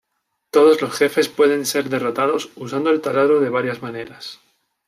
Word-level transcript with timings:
Todos 0.49 0.81
los 0.81 0.95
jefes 0.97 1.29
pueden 1.29 1.63
ser 1.63 1.87
derrotados 1.89 2.49
usando 2.55 2.89
el 2.89 3.01
taladro 3.01 3.39
de 3.39 3.51
varias 3.51 3.83
maneras. 3.83 4.39